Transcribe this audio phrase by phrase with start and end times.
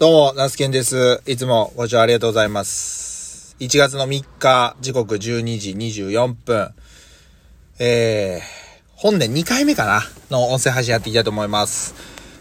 [0.00, 1.20] どうも、ナスケンです。
[1.26, 3.54] いつもご視聴ありがとうございます。
[3.60, 6.70] 1月の3日、時刻12時24分。
[7.78, 8.42] えー、
[8.94, 10.00] 本年2回目かな
[10.30, 11.94] の音声配信やっていきたいと思います。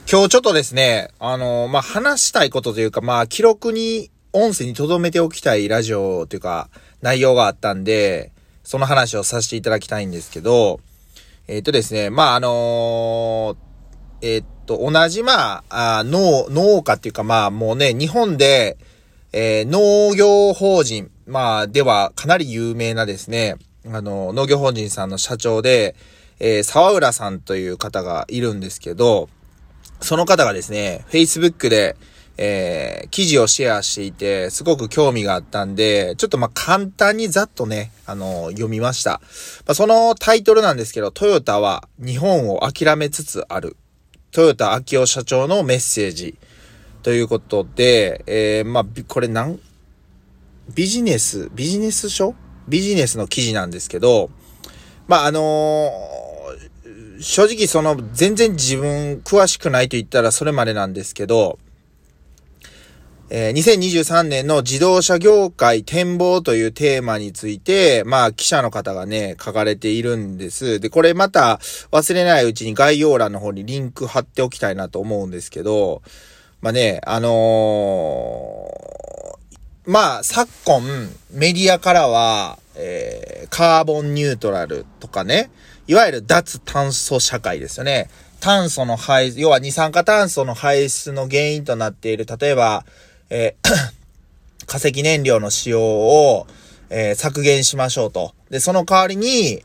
[0.10, 6.70] 今日ちょっとですね、あのまあ、話したいことというか、まあ、記録に、音声に留めておきたいラジオというか、
[7.02, 8.32] 内容があったんで、
[8.64, 10.80] その話をさせていただきたいんですけど、
[11.50, 13.69] えっ、とですね、まあ、あのー
[14.22, 18.78] えっと、同じ、まあ、あ農、農家っていうか、まあ、もうね、日本で、
[19.32, 23.56] えー農業法人、まあ、では、かなり有名なですね、
[23.88, 25.96] あの、農業法人さんの社長で、
[26.40, 29.30] えー沢浦さんという方がいるんですけど、
[30.02, 31.96] その方がですね、Facebook で、
[32.38, 39.22] えー記事をシェアしていて、すごく興味があったんで、ちょっとま簡単にざっとね、あの、読みました。
[39.66, 43.78] まあ、そのタイトルなんですけど、トヨタは日本を諦めつつある。
[44.32, 46.38] トヨタ秋夫社長のメッセージ。
[47.02, 49.60] ということで、えー、まあ、これなん、
[50.76, 52.36] ビジネス、ビジネス書？
[52.68, 54.30] ビジネスの記事なんですけど、
[55.08, 56.20] まあ、あのー
[57.22, 61.60] 正直その、全然自分詳しくないと言ったらそれまでなんですけど、
[63.32, 70.80] えー2023年の自動車業界展望というテーマについて、まあ記者の方がね、書かれているんです。
[70.80, 71.60] で、これまた
[71.92, 76.02] 忘れないうちに概要欄の方にリンク貼っておきたいなと思うんですけど、
[76.62, 80.82] まあね、あのーまあ昨今
[81.32, 85.52] メディアからは、えーカーボンニュートラルとかね、
[85.88, 88.10] いわゆる脱炭素社会ですよね。
[88.40, 92.86] 炭素の排出、要は二酸化炭素の排出の原因となっている、例えば、
[93.30, 93.70] えー
[94.66, 96.48] 化石燃料の使用を、
[96.90, 98.34] えー削減しましょうと。
[98.50, 99.64] で、その代わりに、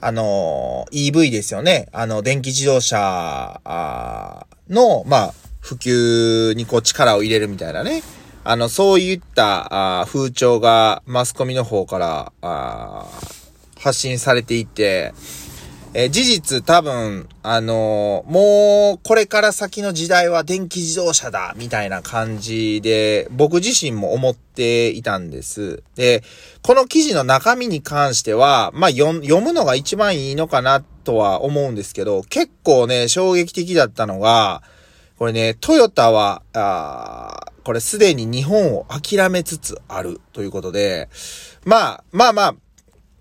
[0.00, 1.88] あのー EV ですよね。
[1.92, 3.60] あの、電気自動車
[4.70, 8.02] の、まあ、普及にこう力を入れるみたいなね。
[8.44, 13.06] あの、そういったあ風潮がマスコミの方からあ
[13.78, 15.12] 発信されていて、
[15.94, 25.82] えー事実多分、あのーもう、これから先の時代は電気自動車だ、みたいな感じで、僕自身も思っていたんです。
[25.94, 26.22] で、
[26.62, 34.62] この記事の中身に関しては、まあ、読むのが一番いいのかな、とは思うんですけど、結構ね、衝撃的だったのが、
[35.18, 41.08] これね、トヨタは、あこれすでに日本を諦めつつあるということで、
[41.64, 42.54] まあ、まあまあ、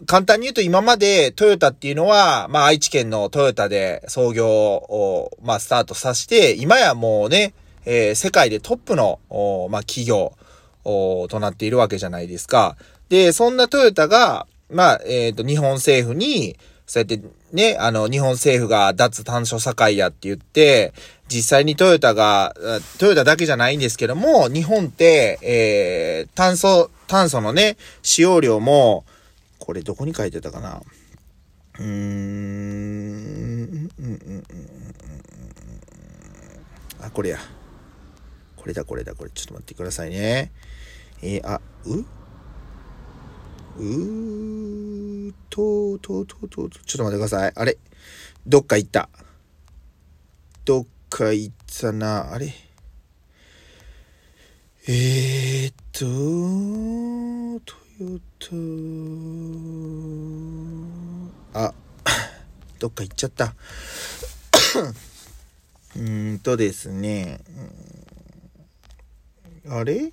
[0.05, 7.53] 簡単に言うと今までトヨタっていうのは、まあ愛知県のトヨタで創業を、まあスタートさせて、今やもうね、
[7.85, 9.19] えー世界でトップの、
[9.71, 10.33] まあ企業
[10.85, 12.77] となっているわけじゃないですか。
[13.09, 17.21] で、そんなトヨタが、まあ、えっ、と、日本政府に、そうやって
[17.53, 20.93] ね、あの、日本政府が脱炭素社会やって言って、
[21.29, 22.53] 実際にトヨタが、
[22.97, 29.05] トヨタだけじゃないんですけども、日本って、えー、炭素、炭素のね、使用量も、
[29.67, 30.81] これどこに書いてたかな？
[31.77, 34.43] うーん、うんうんうんうん
[37.01, 37.39] あ、これや。
[38.55, 39.31] これだ、これだ、これ。
[39.31, 40.53] ちょっと待ってくださいね。
[41.21, 42.05] えーあ、う？
[43.77, 47.51] うーと、と、と、と、と、ちょっと待ってください。
[47.53, 47.77] あれ？
[48.47, 49.09] どっか行った。
[50.63, 52.31] どっか行ったな。
[52.31, 52.53] あれ？
[54.87, 56.05] えー、っと、
[57.65, 58.49] トヨタ、
[61.59, 61.73] あ、
[62.77, 63.45] どっか行っちゃった。
[65.95, 67.39] うーんとですね、
[69.67, 70.11] あれ？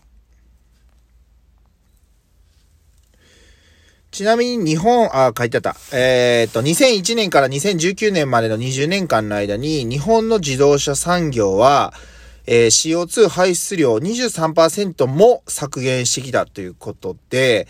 [4.10, 5.76] ちなみに日本、あ、書いてあった。
[5.92, 11.92] えーっと、2001年から2019年までの20年間の間に、日本の自動車産業は、
[12.46, 17.66] えー CO2 排出量23%も削減してきたということで、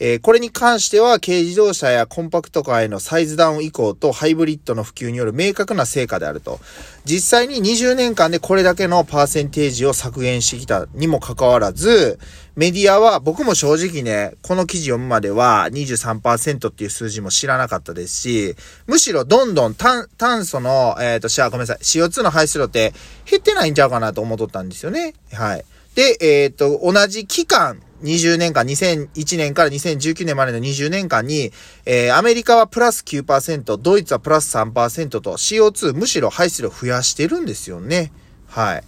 [0.00, 6.60] えーこれに関しては軽自動車やコンパクトカーへのサイズダウン以降とハイブリッドの普及による明確な成果であると。
[7.04, 12.18] 実際に20年間でこれだけのパーセンテージを削減してきたにもかかわらず、
[12.58, 18.56] メディアは僕も正直ね、この記事読むまでは23%っていう数字も知らなかったですし、
[18.88, 20.08] むしろどんどん炭
[20.44, 22.92] 素の、えっ、と、しゃ、ごめんなさい、CO2 の排出量って
[23.30, 25.14] 減ってないんちゃうかなと思っとったんですよね。
[25.32, 25.64] はい。
[25.94, 31.52] で、えっ、と、同じ期間、20年間、2001年から2019年までの20年間に、
[31.86, 38.10] えーアメリカはプラス9%、ドイツはプラス3%と CO2 むしろ排出量増やしてるんですよね。
[38.48, 38.84] はい。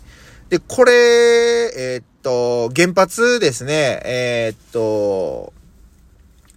[0.51, 5.53] で、これ、えーっと、原発ですね、えーっと、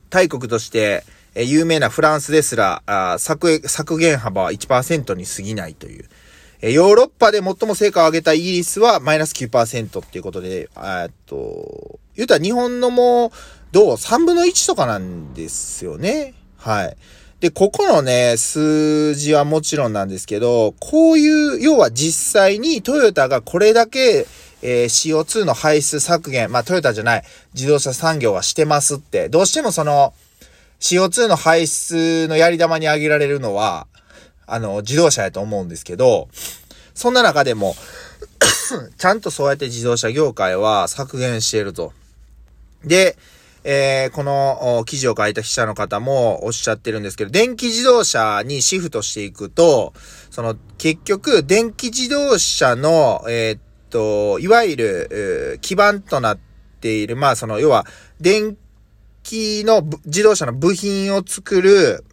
[0.09, 1.03] 大国として、
[1.35, 6.05] え有名なフランスですら、あ削削減幅は1%に過ぎないという。
[6.61, 13.31] えヨーロッパで最も成果を上げたイギリスはマイナス9%っていうことで、えっと、言うたら日本のもう、
[13.71, 16.33] どう ?3 分の1とかなんですよね。
[16.57, 16.97] はい。
[17.43, 24.27] で、ここのね、数字はもちろんなんですけど、こういう、要は実際にトヨタがこれだけ、
[24.61, 27.23] えー、CO2 の排出削減、まあトヨタじゃない、
[27.53, 30.13] 自動車産業はしてますって、どうしてもその、
[30.79, 33.87] CO2 の排出のやり玉に挙げられるのは、
[34.47, 36.29] あの、自動車やと思うんですけど、
[36.95, 37.75] そんな中でも
[38.97, 41.91] ちゃんとそうやって自動車業界は削減していると。
[42.85, 43.17] で、
[43.65, 49.93] えー、この記事を書いた記者の方もおっしゃってるんですけど、電気自動車にシフトしていくと、
[50.29, 56.39] その結局電気自動車の、えー、っと、いわゆる、基盤となっ
[56.81, 57.85] ている、まあその、要は、
[58.19, 58.57] 電
[59.23, 62.03] 気の自動車の部品を作る、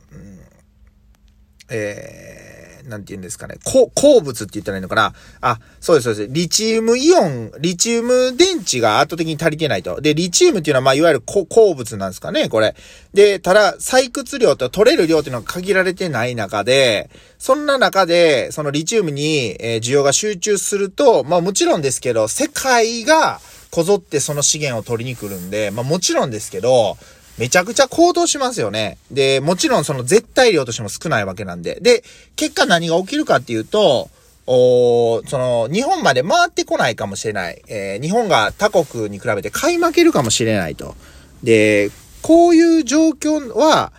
[1.69, 2.40] えー
[2.87, 6.33] なんて言うんですかね、鉱物って言ったらいいのかなあ、そうです、そうです。
[6.33, 10.01] リチウムイオン、リチウム電池が圧倒的に足りてないと。
[10.01, 12.75] で、リチウムっていうのは、まあ、いわゆる鉱物なんですかね、これ。
[13.15, 23.41] で、ただ、採掘量と取れる量っていうのが限られてない中で、そんな中で、そのリチウムに、え需要が集中すると、まあ、もちろんですけど、世界が
[23.71, 26.97] こぞってその資源を取りに来るんで、まあ、もちろんですけど、
[27.41, 28.99] めちゃくちゃ高騰しますよね。
[29.11, 31.79] で、もちろんその絶対量としても少ないわけなんで。
[31.81, 32.05] で、
[32.37, 34.11] 結果何が起きるかっていうと、
[34.47, 37.63] おその、日本まで回ってこないかもしれない。
[37.67, 40.95] えー、日本が他国に比べて買い負けるかもしれないと。
[41.43, 41.91] で、
[42.21, 43.93] こういう状況は、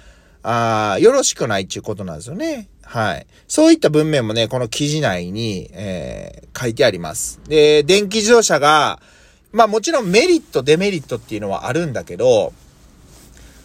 [0.44, 2.69] あよろしくないっていうことなんですよね。
[2.83, 3.25] はい。
[3.47, 7.39] そういった文面もね、この記事内に、えー、書いてあります。
[7.47, 9.01] で、電気自動車が、
[9.51, 12.53] まあもちろんメリット、デメリットっていうのはあるんだけど、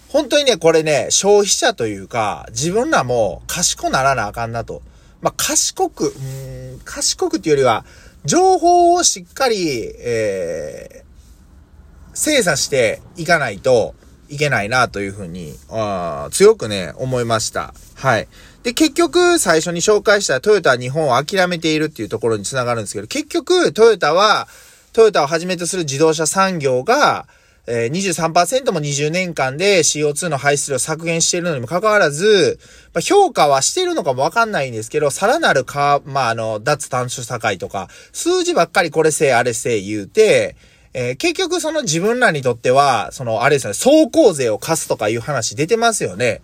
[0.09, 4.83] 本当にね、これね、消費者というか、自分らも賢ならなあかんなと。
[5.21, 7.85] まあ、賢く、うん、賢くっていうよりは、
[8.25, 13.95] 情報をしっかり、えー、精査していかないと
[14.29, 17.75] いけないなというふうに、あ強くね、思いました。
[17.95, 18.29] はい。
[18.63, 24.49] で、結局、最初に紹介したトヨタは日本を諦めているっていうところにつながるんですけど、結局、トヨタは、
[24.93, 27.27] トヨタをはじめとする自動車産業が、
[27.67, 32.59] えー、23%も20年間で CO2 の排出量削減しているのにもかかわらず、
[32.95, 40.57] まあ、評価はしてるのかもわかんないんですけど、さらなるか、まあ、あの、脱炭素社会とか、数字ばっかりこれせい、あれせい言うて、
[40.95, 46.41] えー、結局その自分らにとっては、その、あれですね、走行税を課すとかいう話出てますよね。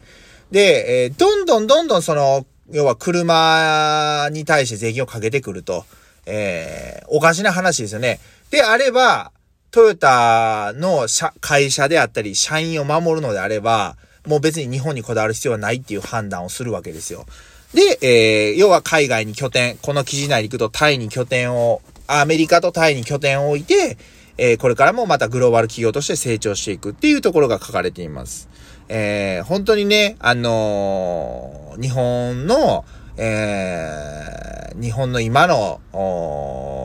[0.50, 5.84] で、えー、どんどんどんどんその、要は車に対して税金をかけてくると、
[6.26, 8.20] えー、おかしな話ですよね。
[8.50, 9.32] であれば、
[9.72, 13.96] トヨタの社会社であったり、社員を守るのであれば、
[14.26, 17.24] もう別に日本にこだわる必要はないっていう判断をするわけですよ。
[17.72, 23.96] で、えー、要は海外に拠点、この記事内に行くとタイに拠点を、アメリカとタイに拠点を置いて、
[24.36, 28.50] えー、これからもまたグローバル企業として成長していくっていうところが書かれています。
[28.90, 32.84] えー、本当にね、あのー、日本の、
[33.16, 35.80] えー、日本の今の、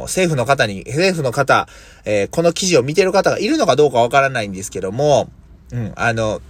[0.03, 1.67] 政府の方に、政府の方、
[2.05, 5.29] えー、この記事を見てる方がいるのかどうかわからないんですけども、
[5.71, 6.41] うん、あの、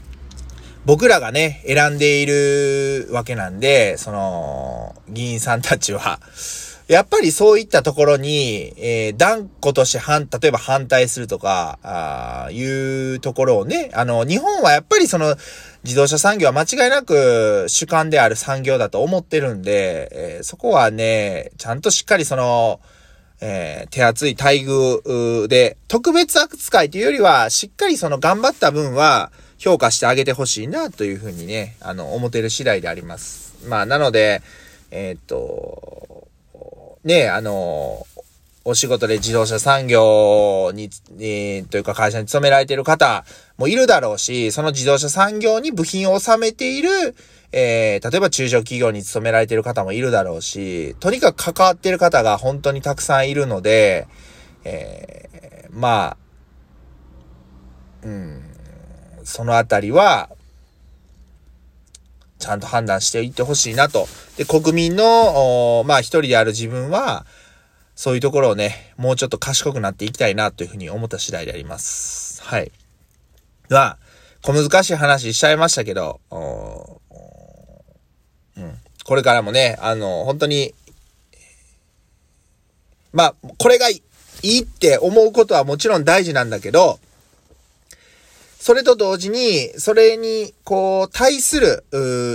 [0.86, 6.20] 僕らがね、選んでいるわけなんで、その、議員さんたちは、
[6.88, 15.36] やっぱりそういったところに、えー、断固として反、例えば反対するとか、あいうところをね、あの、日本はやっぱりその、
[15.84, 22.80] 自動車産業は間違いなく主観である産業だと思ってるんで、えー、そこはね、ちゃんとしっかりその、
[23.42, 33.58] えー、手厚い待遇で、特別扱いというよりは、しっかりその頑張った分は評価してあげてほしいなというふうにね、あの、思ってる次第であります。
[33.68, 34.42] まあ、なので、
[34.90, 36.17] えー、っと、
[37.08, 38.06] ね、あの、
[38.66, 40.90] お仕事で自動車産業に、
[41.22, 43.24] えー、というか会社に勤められている方
[43.58, 46.90] もいるだろうし、その自動車産業に部品を収めている、
[47.54, 54.06] えー、例えば中小企業に勤められている方もいるだろうし、とにかく関わっている方が本当にたくさんいるので、
[54.66, 56.18] えー、ま
[58.04, 58.42] あ、うん、
[59.24, 60.30] そのあたりは、
[62.40, 64.08] ちゃんと判断していってほしいなと。
[64.38, 67.26] で、国民の、まあ一人である自分は、
[67.96, 72.44] そういうところをね、もうちょっと賢くなっていきたいなというふうに思った次第であります。
[72.44, 72.72] はい。
[73.70, 73.98] まあ、
[74.44, 76.36] 小難しい話しちゃいましたけど、う
[78.62, 78.78] ん。
[79.04, 80.76] これからもね、あの、本当に、
[83.14, 84.02] まあ、これがい
[84.44, 87.00] いって思うことはもちろん大事なんだけど、
[88.60, 91.84] それと同時に、それに、こう、対する、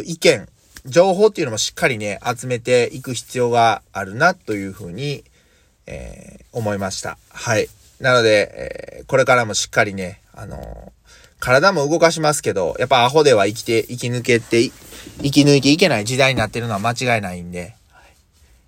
[0.06, 0.48] 意見
[0.86, 5.24] 情報っていうのもしっかりね、集めていく必要があるなというふうに、
[5.86, 7.18] えー、思いました。
[7.30, 7.68] はい。
[8.00, 10.90] なので、えー、これからもしっかりね、あのー、
[11.38, 14.70] 体も動かしますけど、やっぱアホでは生きて、生き抜けて、
[15.22, 17.76] 生き抜いていけない時代になってるのは間違いないんで、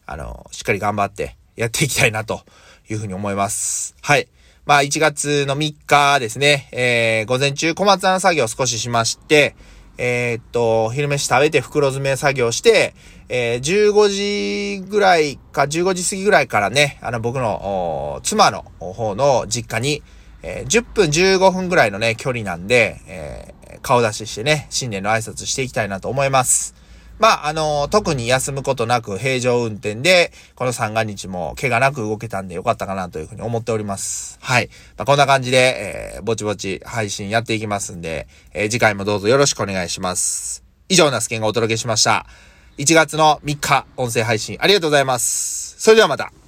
[0.07, 2.43] あのー、しっかり頑張ってやっていきたいなと
[2.89, 3.97] いうふうに思います。
[4.01, 4.29] はい。
[4.67, 9.55] まあ、1月の3日ですね、えー、午前中小松菜の作業を少ししまして、
[9.99, 12.95] えー、っと、昼飯食べて袋詰め作業して、
[13.29, 20.03] えー、15時ぐらいか、15時過ぎぐらいからね、あの、僕の、妻の方の実家に、
[20.43, 26.84] えー、10分15分ぐらいのね、距離なんで、えー、顔出ししてね、新年の挨拶していきたいなと思います。
[27.19, 34.39] まあ、あの、特に休むことなく平常運転で、この三が日も怪我なく動けたんでよかったかなというふうに思っております。
[34.41, 34.69] はい。
[34.97, 40.65] まあ、こんな感じで、えー、ぼちぼち配信やっていきますんで、えー、次回もどうぞよろしくお願いします。
[40.89, 42.27] 以上、ナスケンがお届けしました。
[42.79, 45.77] 1月の3日、音声配信ありがとうございます。
[45.79, 46.44] それではまた。